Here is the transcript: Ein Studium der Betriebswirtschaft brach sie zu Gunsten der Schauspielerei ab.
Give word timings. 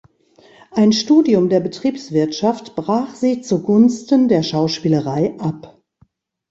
Ein 0.71 0.93
Studium 0.93 1.49
der 1.49 1.59
Betriebswirtschaft 1.59 2.75
brach 2.75 3.13
sie 3.13 3.41
zu 3.41 3.61
Gunsten 3.61 4.29
der 4.29 4.41
Schauspielerei 4.41 5.35
ab. 5.39 5.79